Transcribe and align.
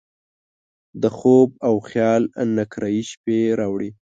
د 1.01 1.03
خوب 1.17 1.49
او 1.67 1.75
خیال 1.87 2.21
نقرهيي 2.57 3.03
شپې 3.11 3.39
راوړي 3.59 3.89